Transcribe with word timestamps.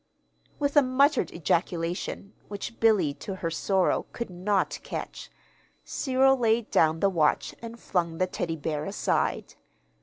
With 0.57 0.75
a 0.75 0.81
muttered 0.81 1.31
ejaculation 1.31 2.33
(which 2.47 2.79
Billy, 2.79 3.13
to 3.21 3.35
her 3.35 3.51
sorrow, 3.51 4.07
could 4.13 4.31
not 4.31 4.79
catch) 4.81 5.29
Cyril 5.83 6.37
laid 6.37 6.71
down 6.71 7.01
the 7.01 7.07
watch 7.11 7.53
and 7.61 7.79
flung 7.79 8.17
the 8.17 8.25
Teddy 8.25 8.55
bear 8.55 8.83
aside. 8.85 9.53